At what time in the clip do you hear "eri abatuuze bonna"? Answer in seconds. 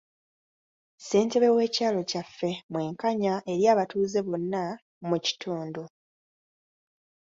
3.51-4.63